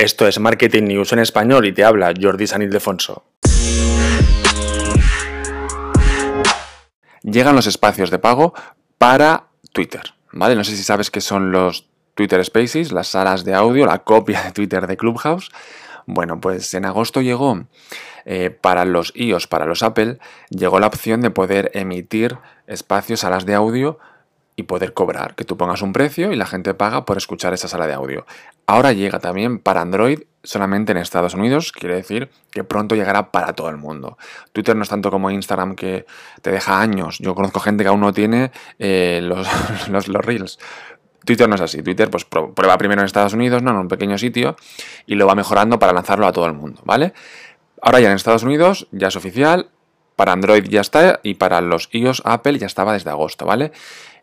[0.00, 3.22] Esto es Marketing News en español y te habla Jordi San Ildefonso.
[7.22, 8.54] Llegan los espacios de pago
[8.96, 10.00] para Twitter,
[10.32, 10.54] ¿vale?
[10.56, 14.42] No sé si sabes qué son los Twitter Spaces, las salas de audio, la copia
[14.42, 15.50] de Twitter de Clubhouse.
[16.06, 17.66] Bueno, pues en agosto llegó
[18.24, 23.44] eh, para los iOS, para los Apple, llegó la opción de poder emitir espacios, salas
[23.44, 23.98] de audio
[24.60, 27.66] y poder cobrar, que tú pongas un precio y la gente paga por escuchar esa
[27.66, 28.26] sala de audio.
[28.66, 33.54] Ahora llega también para Android solamente en Estados Unidos, quiere decir que pronto llegará para
[33.54, 34.18] todo el mundo.
[34.52, 36.06] Twitter no es tanto como Instagram que
[36.42, 37.18] te deja años.
[37.18, 39.48] Yo conozco gente que aún no tiene eh, los,
[39.88, 40.58] los, Reels.
[41.24, 41.82] Twitter no es así.
[41.82, 43.70] Twitter pues prueba primero en Estados Unidos, ¿no?
[43.70, 44.56] En un pequeño sitio
[45.06, 47.12] y lo va mejorando para lanzarlo a todo el mundo, ¿vale?
[47.82, 49.70] Ahora ya en Estados Unidos ya es oficial,
[50.20, 53.72] para Android ya está y para los iOS Apple ya estaba desde agosto, ¿vale?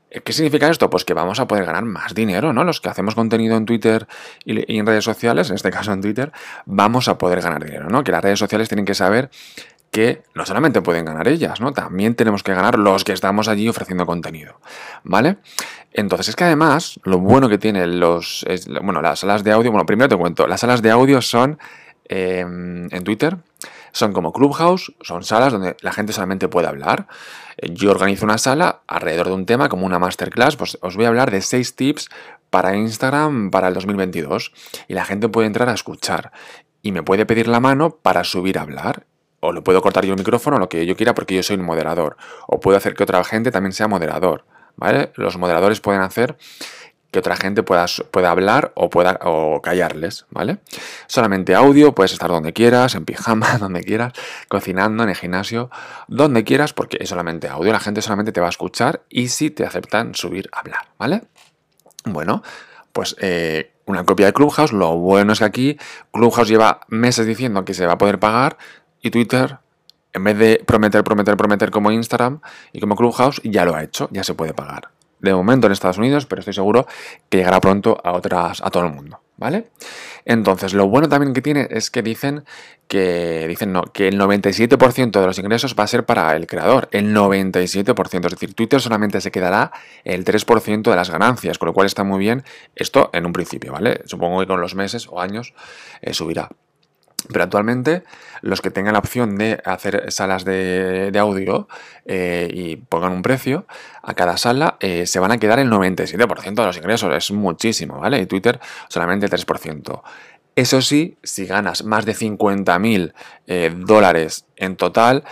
[0.09, 0.89] ¿Qué significa esto?
[0.89, 2.63] Pues que vamos a poder ganar más dinero, ¿no?
[2.63, 4.07] Los que hacemos contenido en Twitter
[4.45, 6.31] y en redes sociales, en este caso en Twitter,
[6.65, 8.03] vamos a poder ganar dinero, ¿no?
[8.03, 9.29] Que las redes sociales tienen que saber
[9.91, 11.73] que no solamente pueden ganar ellas, ¿no?
[11.73, 14.59] También tenemos que ganar los que estamos allí ofreciendo contenido,
[15.03, 15.37] ¿vale?
[15.91, 18.45] Entonces es que además, lo bueno que tienen los,
[18.81, 21.57] bueno, las salas de audio, bueno, primero te cuento, las salas de audio son
[22.05, 23.37] em, en Twitter,
[23.97, 27.07] son como Clubhouse, son salas donde la gente solamente puede hablar.
[27.61, 31.07] Yo organizo una sala alrededor de un tema, como una masterclass, pues os voy a
[31.09, 32.09] hablar de seis tips
[32.49, 34.53] para Instagram para el 2022
[34.87, 36.31] y la gente puede entrar a escuchar
[36.81, 39.05] y me puede pedir la mano para subir a hablar.
[39.39, 41.65] O le puedo cortar yo el micrófono, lo que yo quiera, porque yo soy un
[41.65, 42.17] moderador.
[42.47, 44.45] O puedo hacer que otra gente también sea moderador.
[44.77, 45.11] ¿Vale?
[45.15, 46.37] Los moderadores pueden hacer
[47.11, 50.57] que otra gente pueda, pueda hablar o, pueda, o callarles, ¿vale?
[51.07, 54.13] Solamente audio, puedes estar donde quieras, en pijama, donde quieras,
[54.47, 55.69] cocinando, en el gimnasio,
[56.07, 59.49] donde quieras, porque es solamente audio, la gente solamente te va a escuchar y si
[59.49, 61.23] te aceptan subir a hablar, ¿vale?
[62.05, 62.43] Bueno,
[62.91, 65.77] pues eh, una copia de Clubhouse, lo bueno es que aquí
[66.11, 68.57] Clubhouse lleva meses diciendo que se va a poder pagar
[69.01, 69.59] y Twitter
[70.13, 72.41] en vez de prometer, prometer, prometer como Instagram
[72.73, 75.97] y como Clubhouse, ya lo ha hecho, ya se puede pagar de momento en Estados
[75.97, 76.87] Unidos, pero estoy seguro
[77.29, 79.67] que llegará pronto a otras, a todo el mundo, ¿vale?
[80.25, 82.43] Entonces, lo bueno también que tiene es que dicen
[82.87, 86.87] que dicen no, que el 97% de los ingresos va a ser para el creador,
[86.91, 89.71] el 97%, es decir, Twitter solamente se quedará
[90.03, 92.43] el 3% de las ganancias, con lo cual está muy bien
[92.75, 94.01] esto en un principio, ¿vale?
[94.05, 95.53] Supongo que con los meses o años
[96.01, 96.49] eh, subirá.
[97.31, 98.03] Pero actualmente
[98.41, 101.67] los que tengan la opción de hacer salas de, audio
[102.05, 103.65] eh, y pongan un precio
[104.03, 107.13] a cada sala, eh, se van a quedar el 97% de los ingresos.
[107.13, 108.19] Es muchísimo, ¿vale?
[108.19, 110.01] Y Twitter solamente el 3%.
[110.55, 113.13] Eso sí, si ganas más de 50.000
[113.47, 115.23] eh, dólares en total,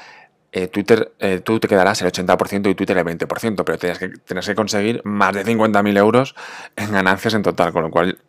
[0.71, 1.11] Twitter,
[1.43, 5.01] tú te quedarás el 80% y Twitter el 20%, pero tienes que, tienes que conseguir
[5.03, 6.33] más de 50.000 euros
[6.77, 8.19] en ganancias en total, con lo cual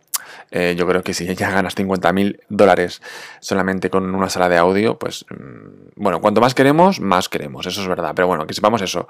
[0.50, 3.02] eh, yo creo que si ya ganas 50.000 dólares
[3.40, 7.82] solamente con una sala de audio, pues mm, bueno, cuanto más queremos, más queremos, eso
[7.82, 8.12] es verdad.
[8.14, 9.08] Pero bueno, que sepamos eso,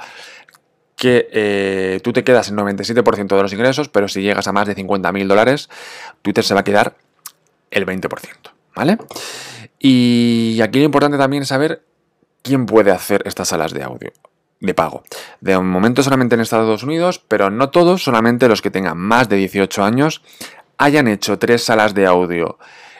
[0.97, 4.67] que eh, tú te quedas en 97% de los ingresos, pero si llegas a más
[4.67, 5.69] de 50.000 dólares,
[6.22, 6.97] Twitter se va a quedar
[7.71, 8.09] el 20%,
[8.75, 8.99] ¿vale?
[9.78, 11.83] Y aquí lo importante también es saber
[12.43, 14.12] quién puede hacer estas salas de audio
[14.61, 15.03] de pago.
[15.41, 19.37] De momento solamente en Estados Unidos, pero no todos, solamente los que tengan más de
[19.37, 20.23] 18 años
[20.78, 22.59] hayan hecho tres salas de audio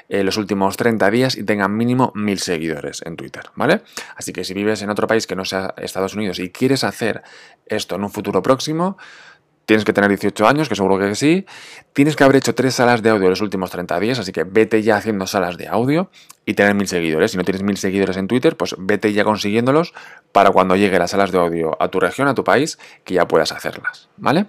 [0.09, 3.83] en los últimos 30 días y tengan mínimo mil seguidores en Twitter, ¿vale?
[4.15, 7.23] Así que si vives en otro país que no sea Estados Unidos y quieres hacer
[7.67, 8.97] esto en un futuro próximo,
[9.67, 11.45] tienes que tener 18 años, que seguro que sí.
[11.93, 14.45] Tienes que haber hecho tres salas de audio en los últimos 30 días, así que
[14.45, 16.09] vete ya haciendo salas de audio
[16.45, 17.33] y tener mil seguidores.
[17.33, 19.93] Si no tienes mil seguidores en Twitter, pues vete ya consiguiéndolos
[20.33, 23.27] para cuando llegue las salas de audio a tu región, a tu país, que ya
[23.27, 24.47] puedas hacerlas, ¿vale?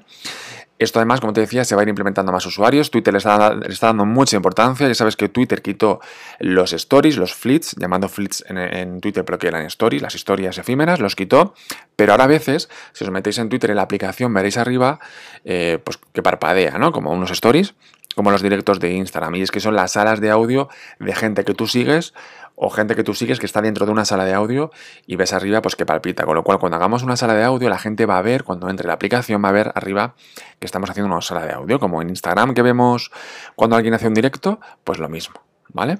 [0.79, 2.91] Esto además, como te decía, se va a ir implementando más usuarios.
[2.91, 4.87] Twitter le está, dando mucha importancia.
[4.87, 5.99] Ya sabes que Twitter quitó
[6.39, 10.99] los stories, los flits, llamando flits en, Twitter, pero que eran stories, las historias efímeras,
[10.99, 11.55] los quitó.
[11.95, 14.99] Pero ahora a veces, si os metéis en Twitter en la aplicación, veréis arriba
[15.45, 16.91] eh, pues que parpadea, ¿no?
[16.91, 17.73] Como unos stories,
[18.15, 19.35] como los directos de Instagram.
[19.35, 22.13] Y es que son las salas de audio de gente que tú sigues
[22.59, 24.71] o gente que tú sigues que está dentro de una sala de audio
[25.05, 26.25] y ves arriba pues que palpita.
[26.25, 28.67] Con lo cual cuando hagamos una sala de audio la gente va a ver, cuando
[28.69, 30.15] entre la aplicación va a ver arriba
[30.59, 33.11] que estamos haciendo una sala de audio, como en Instagram que vemos
[33.55, 35.35] cuando alguien hace un directo, pues lo mismo,
[35.69, 35.99] ¿vale?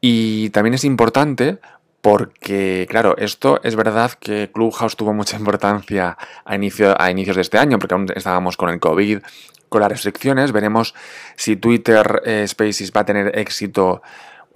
[0.00, 1.58] Y también es importante
[2.00, 7.42] porque, claro, esto es verdad que Clubhouse tuvo mucha importancia a, inicio, a inicios de
[7.42, 9.18] este año, porque aún estábamos con el COVID,
[9.68, 10.52] con las restricciones.
[10.52, 10.94] Veremos
[11.34, 14.02] si Twitter eh, Spaces va a tener éxito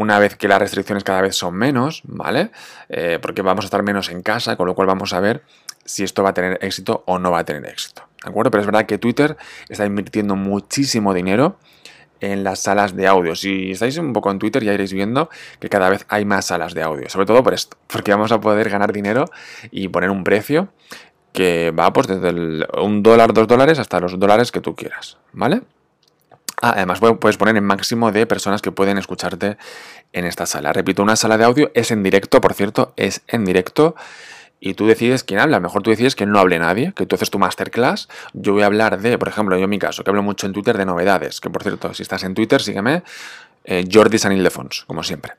[0.00, 2.52] una vez que las restricciones cada vez son menos, ¿vale?
[2.88, 5.42] Eh, porque vamos a estar menos en casa, con lo cual vamos a ver
[5.84, 8.04] si esto va a tener éxito o no va a tener éxito.
[8.24, 8.50] ¿De acuerdo?
[8.50, 9.36] Pero es verdad que Twitter
[9.68, 11.58] está invirtiendo muchísimo dinero
[12.20, 13.34] en las salas de audio.
[13.36, 16.72] Si estáis un poco en Twitter ya iréis viendo que cada vez hay más salas
[16.72, 19.26] de audio, sobre todo por esto, porque vamos a poder ganar dinero
[19.70, 20.68] y poner un precio
[21.34, 25.18] que va pues desde el, un dólar, dos dólares hasta los dólares que tú quieras,
[25.34, 25.60] ¿vale?
[26.60, 29.56] Ah, además puedes poner en máximo de personas que pueden escucharte
[30.12, 30.72] en esta sala.
[30.72, 33.94] Repito, una sala de audio es en directo, por cierto, es en directo
[34.60, 35.58] y tú decides quién habla.
[35.58, 38.08] Mejor tú decides que no hable nadie, que tú haces tu masterclass.
[38.34, 40.52] Yo voy a hablar de, por ejemplo, yo en mi caso, que hablo mucho en
[40.52, 43.02] Twitter de novedades, que por cierto, si estás en Twitter, sígueme,
[43.64, 44.36] eh, Jordi San
[44.86, 45.32] como siempre.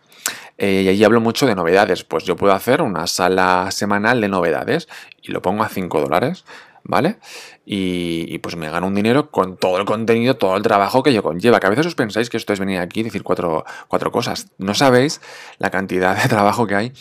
[0.57, 2.03] Eh, y allí hablo mucho de novedades.
[2.03, 4.87] Pues yo puedo hacer una sala semanal de novedades
[5.21, 6.45] y lo pongo a 5 dólares.
[6.83, 7.17] ¿Vale?
[7.65, 11.23] Y, pues me gano un dinero con todo el contenido, todo el trabajo que yo
[11.23, 11.59] conlleva.
[11.59, 14.47] Que a veces os pensáis que esto es venir aquí y decir cuatro, cuatro cosas.
[14.57, 15.21] No sabéis
[15.57, 16.93] la cantidad de trabajo que hay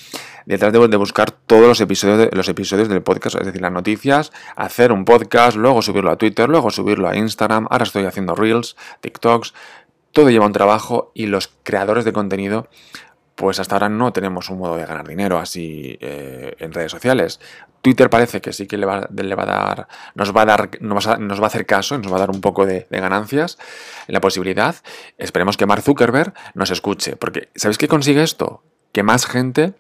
[0.46, 4.32] detrás de, de buscar todos los episodios, los episodios del podcast, es decir, las noticias,
[4.56, 8.76] hacer un podcast, luego subirlo a Twitter, luego subirlo a Instagram, ahora estoy haciendo Reels,
[9.00, 9.54] TikToks,
[10.12, 12.68] todo lleva un trabajo y los creadores de contenido
[13.40, 17.40] pues hasta ahora no tenemos un modo de ganar dinero así eh, en redes sociales.
[17.80, 20.70] Twitter parece que sí que le va, le va a dar, nos va a dar,
[20.82, 23.56] nos va a, hacer caso, nos va a dar un poco de, de, ganancias
[24.08, 24.76] la posibilidad.
[25.16, 28.62] Esperemos que Mark Zuckerberg nos escuche, porque ¿sabéis qué consigue esto?
[28.92, 29.72] Que más gente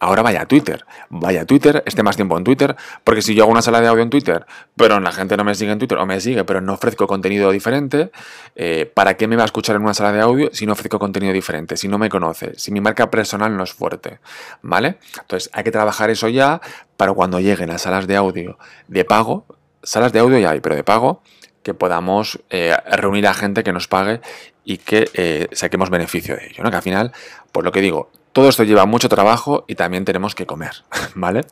[0.00, 3.44] ahora vaya a Twitter, vaya a Twitter, esté más tiempo en Twitter, porque si yo
[3.44, 4.46] hago una sala de audio en Twitter,
[4.76, 7.50] pero la gente no me sigue en Twitter, o me sigue, pero no ofrezco contenido
[7.50, 8.10] diferente,
[8.56, 10.98] eh, ¿para qué me va a escuchar en una sala de audio si no ofrezco
[10.98, 14.20] contenido diferente, si no me conoce, si mi marca personal no es fuerte?
[14.62, 14.98] ¿Vale?
[15.20, 16.60] Entonces hay que trabajar eso ya
[16.96, 18.58] para cuando lleguen las salas de audio
[18.88, 19.46] de pago,
[19.82, 21.22] salas de audio ya hay, pero de pago,
[21.68, 24.22] que podamos eh, reunir a gente que nos pague
[24.64, 26.70] y que eh, saquemos beneficio de ello, ¿no?
[26.70, 27.12] Que al final,
[27.52, 30.82] por lo que digo, todo esto lleva mucho trabajo y también tenemos que comer,
[31.14, 31.42] ¿vale?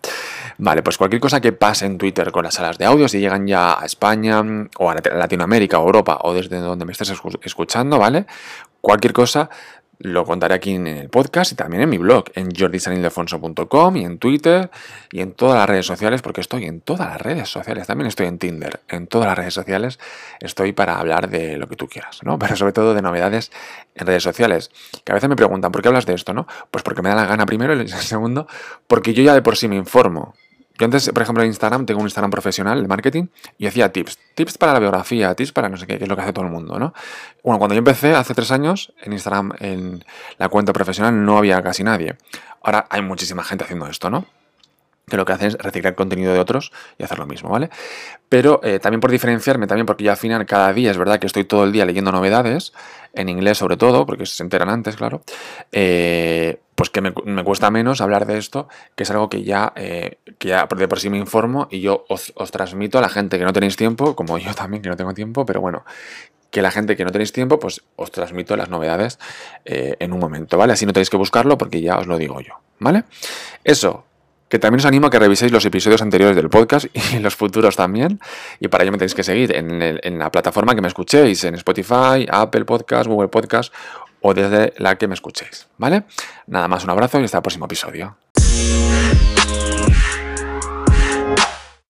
[0.57, 3.47] Vale, pues cualquier cosa que pase en Twitter con las salas de audio, si llegan
[3.47, 4.43] ya a España
[4.79, 8.25] o a Latinoamérica o Europa o desde donde me estés escuchando, ¿vale?
[8.81, 9.51] Cualquier cosa,
[9.99, 14.19] lo contaré aquí en el podcast y también en mi blog, en jordisanildefonso.com y en
[14.19, 14.71] Twitter
[15.11, 18.27] y en todas las redes sociales, porque estoy en todas las redes sociales, también estoy
[18.27, 19.99] en Tinder, en todas las redes sociales
[20.41, 22.39] estoy para hablar de lo que tú quieras, ¿no?
[22.47, 23.51] Pero sobre todo de novedades
[23.95, 24.71] en redes sociales,
[25.05, 26.47] que a veces me preguntan, ¿por qué hablas de esto, no?
[26.71, 28.47] Pues porque me da la gana primero y segundo,
[28.87, 30.35] porque yo ya de por sí me informo,
[30.79, 33.27] yo antes, por ejemplo, en Instagram, tengo un Instagram profesional de marketing
[33.59, 34.19] y hacía tips.
[34.35, 36.45] Tips para la biografía, tips para no sé qué, que es lo que hace todo
[36.45, 36.93] el mundo, ¿no?
[37.43, 40.05] Bueno, cuando yo empecé hace tres años, en Instagram, en
[40.39, 42.17] la cuenta profesional, no había casi nadie.
[42.63, 44.27] Ahora hay muchísima gente haciendo esto, ¿no?
[45.09, 47.71] que lo que hacen es reciclar contenido de otros y hacer lo mismo, ¿vale?
[48.29, 51.29] Pero eh, también por diferenciarme, también porque ya al final cada día es verdad que
[51.29, 52.73] estoy todo el día leyendo novedades,
[53.13, 55.23] en inglés sobre todo, porque se enteran antes, claro,
[55.71, 60.19] eh, pues que me, cuesta menos hablar de esto, que es algo que ya, eh,
[60.39, 63.45] que ya de por sí me informo y yo os, transmito a la gente que
[63.45, 65.85] no tenéis tiempo, como yo también que no tengo tiempo, pero bueno,
[66.51, 69.19] que la gente que no tenéis tiempo, pues os transmito las novedades
[69.65, 70.75] en un momento, ¿vale?
[70.75, 73.05] Así no tenéis que buscarlo porque ya os lo digo yo, ¿vale?
[73.65, 74.05] Eso,
[74.49, 77.77] que también os animo a que reviséis los episodios anteriores del podcast y los futuros
[77.77, 78.21] también.
[78.61, 82.27] Y para ello me tenéis que seguir en, la plataforma que me escuchéis, en Spotify,
[82.31, 83.73] Apple Podcast, Google Podcast
[84.27, 85.69] o desde la que me escuchéis.
[85.79, 86.05] ¿Vale?
[86.49, 88.17] Nada más, un abrazo y hasta el próximo episodio.